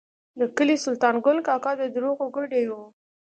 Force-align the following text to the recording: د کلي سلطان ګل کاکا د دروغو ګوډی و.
د 0.39 0.41
کلي 0.57 0.75
سلطان 0.85 1.15
ګل 1.25 1.37
کاکا 1.47 1.71
د 1.77 1.83
دروغو 1.95 2.25
ګوډی 2.35 2.63
و. 2.69 2.73